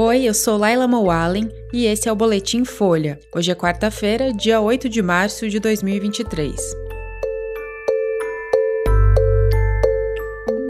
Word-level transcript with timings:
Oi, 0.00 0.26
eu 0.26 0.32
sou 0.32 0.56
Laila 0.56 0.86
Moalen 0.86 1.50
e 1.72 1.84
esse 1.84 2.08
é 2.08 2.12
o 2.12 2.14
Boletim 2.14 2.64
Folha. 2.64 3.18
Hoje 3.34 3.50
é 3.50 3.54
quarta-feira, 3.56 4.32
dia 4.32 4.60
8 4.60 4.88
de 4.88 5.02
março 5.02 5.48
de 5.48 5.58
2023. 5.58 6.54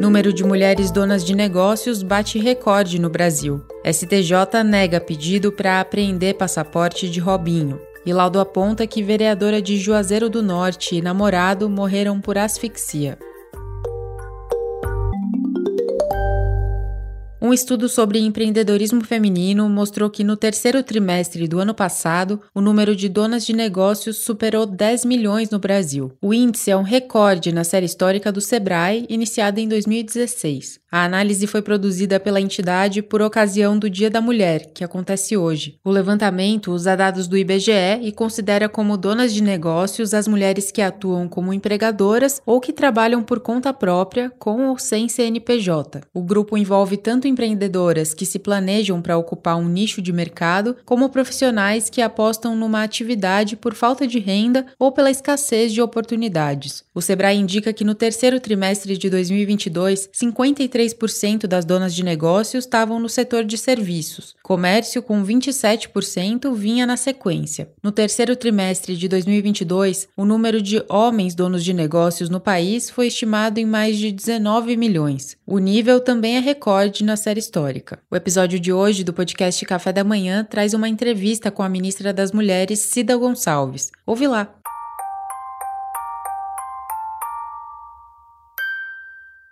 Número 0.01 0.33
de 0.33 0.43
mulheres 0.43 0.91
donas 0.91 1.23
de 1.23 1.37
negócios 1.37 2.03
bate 2.03 2.39
recorde 2.39 2.99
no 2.99 3.11
Brasil. 3.11 3.63
STJ 3.85 4.65
nega 4.65 4.99
pedido 4.99 5.53
para 5.53 5.79
apreender 5.79 6.39
passaporte 6.39 7.07
de 7.07 7.21
Robinho. 7.21 7.79
E 8.07 8.13
laudo 8.15 8.41
aponta 8.41 8.87
que 8.87 9.03
vereadora 9.03 9.61
de 9.61 9.77
Juazeiro 9.77 10.31
do 10.31 10.43
Norte 10.43 10.97
e 10.97 11.03
namorado 11.03 11.69
morreram 11.69 12.19
por 12.19 12.39
asfixia. 12.39 13.19
Um 17.49 17.55
estudo 17.55 17.89
sobre 17.89 18.19
empreendedorismo 18.19 19.03
feminino 19.03 19.67
mostrou 19.71 20.11
que 20.11 20.23
no 20.23 20.37
terceiro 20.37 20.83
trimestre 20.83 21.49
do 21.49 21.59
ano 21.59 21.73
passado, 21.73 22.43
o 22.55 22.61
número 22.61 22.95
de 22.95 23.09
donas 23.09 23.47
de 23.47 23.55
negócios 23.55 24.19
superou 24.19 24.67
10 24.67 25.07
milhões 25.07 25.49
no 25.49 25.59
Brasil. 25.59 26.13
O 26.21 26.35
índice 26.35 26.71
é 26.71 26.77
um 26.77 26.83
recorde 26.83 27.51
na 27.51 27.65
série 27.65 27.87
histórica 27.87 28.31
do 28.31 28.43
Sebrae, 28.43 29.07
iniciada 29.09 29.63
em 29.63 29.67
2016. 29.67 30.79
A 30.91 31.05
análise 31.05 31.47
foi 31.47 31.61
produzida 31.61 32.19
pela 32.19 32.41
entidade 32.41 33.03
por 33.03 33.21
ocasião 33.21 33.79
do 33.79 33.91
Dia 33.91 34.09
da 34.09 34.23
Mulher, 34.23 34.71
que 34.73 34.83
acontece 34.83 35.37
hoje. 35.37 35.79
O 35.85 35.91
levantamento 35.91 36.73
usa 36.73 36.97
dados 36.97 37.29
do 37.29 37.37
IBGE 37.37 38.01
e 38.03 38.11
considera 38.11 38.71
como 38.71 38.97
donas 38.97 39.35
de 39.35 39.43
negócios 39.43 40.15
as 40.15 40.27
mulheres 40.27 40.71
que 40.71 40.81
atuam 40.81 41.29
como 41.29 41.53
empregadoras 41.53 42.41
ou 42.47 42.59
que 42.59 42.73
trabalham 42.73 43.23
por 43.23 43.41
conta 43.41 43.71
própria, 43.71 44.33
com 44.39 44.69
ou 44.69 44.79
sem 44.79 45.11
CNPJ. 45.11 46.01
O 46.15 46.23
grupo 46.23 46.57
envolve 46.57 46.97
tanto 46.97 47.29
empreendedoras 47.39 48.13
que 48.13 48.27
se 48.27 48.41
planejam 48.41 49.01
para 49.01 49.17
ocupar 49.17 49.57
um 49.57 49.69
nicho 49.69 50.03
de 50.03 50.13
mercado, 50.13 50.77
como 50.85 51.09
profissionais 51.09 51.89
que 51.89 52.03
apostam 52.03 52.57
numa 52.57 52.83
atividade 52.83 53.55
por 53.55 53.75
falta 53.75 54.07
de 54.07 54.19
renda 54.19 54.67
ou 54.77 54.91
pela 54.91 55.11
escassez 55.11 55.73
de 55.73 55.81
oportunidades. 55.81 56.83
O 56.93 57.01
Sebrae 57.01 57.39
indica 57.39 57.73
que 57.73 57.85
no 57.85 57.95
terceiro 57.95 58.41
trimestre 58.41 58.97
de 58.97 59.09
2022, 59.09 60.11
53% 60.13 61.47
das 61.47 61.65
donas 61.65 61.95
de 61.95 62.03
negócios 62.03 62.65
estavam 62.65 62.99
no 62.99 63.09
setor 63.09 63.45
de 63.45 63.57
serviços. 63.57 64.35
Comércio, 64.43 65.01
com 65.01 65.25
27%, 65.25 66.53
vinha 66.55 66.87
na 66.87 66.97
sequência. 66.97 67.71
No 67.81 67.93
terceiro 67.93 68.35
trimestre 68.35 68.97
de 68.97 69.07
2022, 69.07 70.09
o 70.17 70.25
número 70.25 70.61
de 70.61 70.83
homens 70.89 71.37
donos 71.37 71.63
de 71.63 71.73
negócios 71.73 72.29
no 72.29 72.41
país 72.41 72.91
foi 72.91 73.07
estimado 73.07 73.61
em 73.61 73.67
mais 73.67 73.97
de 73.97 74.11
19 74.11 74.77
milhões. 74.77 75.38
O 75.51 75.59
nível 75.59 75.99
também 75.99 76.37
é 76.37 76.41
recorde 76.41 77.03
na 77.03 77.17
série 77.17 77.41
histórica. 77.41 77.99
O 78.11 78.15
episódio 78.15 78.61
de 78.61 78.71
hoje 78.71 79.03
do 79.03 79.15
podcast 79.15 79.65
Café 79.65 79.91
da 79.95 80.05
Manhã 80.05 80.45
traz 80.45 80.75
uma 80.75 80.91
entrevista 80.91 81.51
com 81.51 81.63
a 81.63 81.71
ministra 81.71 82.13
das 82.13 82.33
Mulheres, 82.33 82.81
Cida 82.81 83.17
Gonçalves. 83.17 83.91
Ouve 84.05 84.27
lá. 84.27 84.55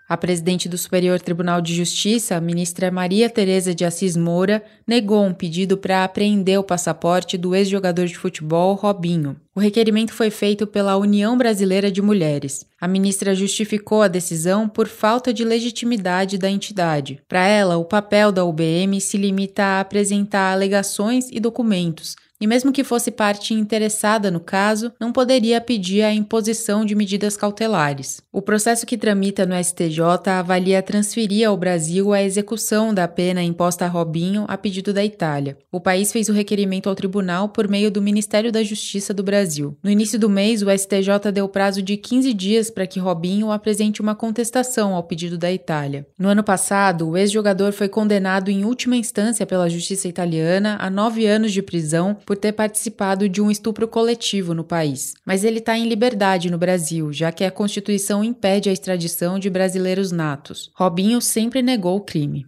A 0.09 0.17
presidente 0.17 0.69
do 0.69 0.79
Superior 0.79 1.21
Tribunal 1.21 1.61
de 1.61 1.75
Justiça, 1.75 2.37
a 2.37 2.41
ministra 2.41 2.93
Maria 2.93 3.29
Tereza 3.29 3.75
de 3.75 3.85
Assis 3.85 4.17
Moura, 4.17 4.63
negou 4.87 5.25
um 5.25 5.35
pedido 5.35 5.77
para 5.77 6.05
apreender 6.05 6.61
o 6.61 6.63
passaporte 6.63 7.37
do 7.37 7.57
ex-jogador 7.57 8.07
de 8.07 8.17
futebol 8.17 8.75
Robinho. 8.75 9.37
O 9.53 9.59
requerimento 9.59 10.13
foi 10.13 10.31
feito 10.31 10.65
pela 10.65 10.97
União 10.97 11.37
Brasileira 11.37 11.91
de 11.91 12.01
Mulheres. 12.01 12.65
A 12.81 12.87
ministra 12.87 13.35
justificou 13.35 14.01
a 14.01 14.07
decisão 14.07 14.69
por 14.69 14.87
falta 14.87 15.33
de 15.33 15.43
legitimidade 15.43 16.39
da 16.39 16.49
entidade. 16.49 17.21
Para 17.27 17.45
ela, 17.45 17.77
o 17.77 17.85
papel 17.85 18.31
da 18.31 18.45
UBM 18.45 19.01
se 19.01 19.17
limita 19.17 19.65
a 19.65 19.81
apresentar 19.81 20.53
alegações 20.53 21.29
e 21.33 21.41
documentos, 21.41 22.15
e 22.41 22.47
mesmo 22.47 22.73
que 22.73 22.85
fosse 22.85 23.11
parte 23.11 23.55
interessada 23.55 24.31
no 24.31 24.41
caso, 24.41 24.93
não 25.01 25.13
poderia 25.13 25.61
pedir 25.61 26.03
a 26.03 26.13
imposição 26.13 26.85
de 26.85 26.95
medidas 26.95 27.37
cautelares. 27.37 28.21
O 28.33 28.43
processo 28.43 28.85
que 28.85 28.99
tramita 28.99 29.47
no 29.47 29.55
STJ 29.63 30.01
avalia 30.39 30.83
transferir 30.83 31.49
ao 31.49 31.57
Brasil 31.57 32.13
a 32.13 32.23
execução 32.23 32.93
da 32.93 33.09
pena 33.09 33.43
imposta 33.43 33.85
a 33.85 33.89
Robinho 33.89 34.45
a 34.49 34.59
pedido 34.59 34.93
da 34.93 35.05
Itália. 35.05 35.57
O 35.73 35.81
país 35.81 36.13
fez 36.13 36.29
o 36.29 36.33
requerimento 36.33 36.89
ao 36.89 36.95
tribunal 36.95 37.49
por 37.49 37.69
meio 37.69 37.91
do 37.91 38.03
Ministério 38.03 38.53
da 38.53 38.63
Justiça 38.63 39.15
do 39.15 39.23
Brasil. 39.23 39.77
No 39.83 39.91
início 39.91 40.19
do 40.19 40.29
mês, 40.29 40.63
o 40.63 40.71
STJ 40.71 41.33
deu 41.33 41.49
prazo 41.49 41.81
de 41.81 41.97
15 41.97 42.33
dias 42.35 42.71
para 42.71 42.87
que 42.87 43.01
Robinho 43.01 43.51
apresente 43.51 44.03
uma 44.03 44.15
contestação 44.15 44.95
ao 44.95 45.03
pedido 45.03 45.39
da 45.39 45.51
Itália. 45.51 46.07
No 46.19 46.29
ano 46.29 46.43
passado, 46.43 47.09
o 47.09 47.17
ex-jogador 47.17 47.73
foi 47.73 47.89
condenado 47.89 48.51
em 48.51 48.65
última 48.65 48.97
instância 48.97 49.47
pela 49.47 49.71
justiça 49.71 50.09
italiana 50.09 50.77
a 50.81 50.91
nove 50.91 51.27
anos 51.27 51.53
de 51.53 51.63
prisão 51.63 52.17
por 52.27 52.37
ter 52.37 52.53
participado 52.53 53.29
de 53.29 53.41
um 53.41 53.51
estupro 53.51 53.87
coletivo 53.87 54.53
no 54.53 54.65
país. 54.65 55.15
Mas 55.25 55.45
ele 55.45 55.61
está 55.61 55.79
em 55.79 55.89
liberdade 55.89 56.51
no 56.51 56.59
Brasil, 56.59 57.13
já 57.13 57.31
que 57.31 57.45
a 57.45 57.51
Constituição 57.51 58.25
impede 58.25 58.69
a 58.69 58.73
extradição 58.73 59.39
de 59.39 59.49
brasileiros 59.49 60.11
natos. 60.11 60.73
Robinho 60.75 61.21
sempre 61.21 61.63
negou 61.63 61.97
o 61.97 62.05
crime. 62.05 62.45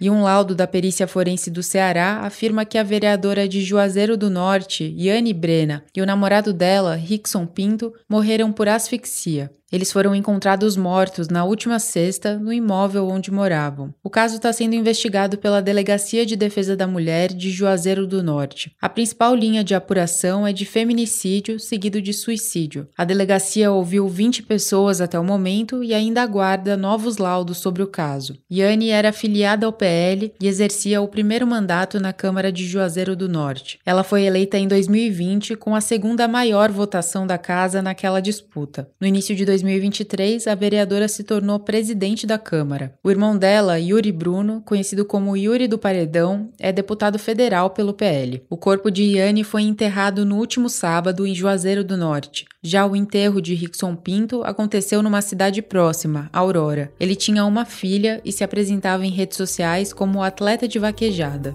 E 0.00 0.08
um 0.08 0.22
laudo 0.22 0.54
da 0.54 0.66
perícia 0.66 1.06
forense 1.06 1.50
do 1.50 1.62
Ceará 1.62 2.20
afirma 2.22 2.64
que 2.64 2.78
a 2.78 2.82
vereadora 2.82 3.46
de 3.46 3.60
Juazeiro 3.60 4.16
do 4.16 4.30
Norte, 4.30 4.94
Yane 4.96 5.34
Brena, 5.34 5.84
e 5.94 6.00
o 6.00 6.06
namorado 6.06 6.54
dela, 6.54 6.94
Rickson 6.94 7.44
Pinto, 7.44 7.92
morreram 8.08 8.50
por 8.50 8.66
asfixia. 8.66 9.50
Eles 9.72 9.92
foram 9.92 10.14
encontrados 10.14 10.76
mortos 10.76 11.28
na 11.28 11.44
última 11.44 11.78
sexta 11.78 12.36
no 12.36 12.52
imóvel 12.52 13.08
onde 13.08 13.30
moravam. 13.30 13.94
O 14.02 14.10
caso 14.10 14.36
está 14.36 14.52
sendo 14.52 14.74
investigado 14.74 15.38
pela 15.38 15.62
Delegacia 15.62 16.26
de 16.26 16.34
Defesa 16.34 16.76
da 16.76 16.86
Mulher 16.86 17.32
de 17.32 17.50
Juazeiro 17.50 18.06
do 18.06 18.22
Norte. 18.22 18.72
A 18.80 18.88
principal 18.88 19.34
linha 19.34 19.62
de 19.62 19.74
apuração 19.74 20.46
é 20.46 20.52
de 20.52 20.64
feminicídio 20.64 21.60
seguido 21.60 22.02
de 22.02 22.12
suicídio. 22.12 22.88
A 22.98 23.04
delegacia 23.04 23.70
ouviu 23.70 24.08
20 24.08 24.42
pessoas 24.42 25.00
até 25.00 25.18
o 25.18 25.24
momento 25.24 25.84
e 25.84 25.94
ainda 25.94 26.22
aguarda 26.22 26.76
novos 26.76 27.18
laudos 27.18 27.58
sobre 27.58 27.82
o 27.82 27.86
caso. 27.86 28.36
Yane 28.50 28.90
era 28.90 29.10
afiliada 29.10 29.66
ao 29.66 29.72
PL 29.72 30.32
e 30.40 30.48
exercia 30.48 31.00
o 31.00 31.08
primeiro 31.08 31.46
mandato 31.46 32.00
na 32.00 32.12
Câmara 32.12 32.50
de 32.50 32.66
Juazeiro 32.66 33.14
do 33.14 33.28
Norte. 33.28 33.78
Ela 33.86 34.02
foi 34.02 34.24
eleita 34.24 34.58
em 34.58 34.66
2020 34.66 35.54
com 35.56 35.74
a 35.76 35.80
segunda 35.80 36.26
maior 36.26 36.72
votação 36.72 37.26
da 37.26 37.38
casa 37.38 37.80
naquela 37.80 38.20
disputa. 38.20 38.88
No 39.00 39.06
início 39.06 39.36
de 39.36 39.44
2023, 39.62 40.46
a 40.46 40.54
vereadora 40.54 41.06
se 41.08 41.22
tornou 41.22 41.58
presidente 41.58 42.26
da 42.26 42.38
Câmara. 42.38 42.94
O 43.02 43.10
irmão 43.10 43.36
dela, 43.36 43.78
Yuri 43.78 44.10
Bruno, 44.10 44.62
conhecido 44.64 45.04
como 45.04 45.36
Yuri 45.36 45.68
do 45.68 45.78
Paredão, 45.78 46.50
é 46.58 46.72
deputado 46.72 47.18
federal 47.18 47.70
pelo 47.70 47.92
PL. 47.92 48.42
O 48.48 48.56
corpo 48.56 48.90
de 48.90 49.02
Iane 49.02 49.44
foi 49.44 49.62
enterrado 49.62 50.24
no 50.24 50.36
último 50.36 50.68
sábado 50.68 51.26
em 51.26 51.34
Juazeiro 51.34 51.84
do 51.84 51.96
Norte. 51.96 52.46
Já 52.62 52.86
o 52.86 52.96
enterro 52.96 53.40
de 53.40 53.54
Rickson 53.54 53.94
Pinto 53.94 54.42
aconteceu 54.42 55.02
numa 55.02 55.22
cidade 55.22 55.62
próxima, 55.62 56.28
Aurora. 56.32 56.92
Ele 56.98 57.16
tinha 57.16 57.44
uma 57.44 57.64
filha 57.64 58.20
e 58.24 58.32
se 58.32 58.44
apresentava 58.44 59.04
em 59.04 59.10
redes 59.10 59.36
sociais 59.36 59.92
como 59.92 60.22
atleta 60.22 60.66
de 60.66 60.78
vaquejada. 60.78 61.54